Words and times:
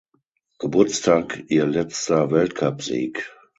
Geburtstag 0.57 1.43
ihr 1.49 1.67
letzter 1.67 2.31
Weltcupsieg. 2.31 3.31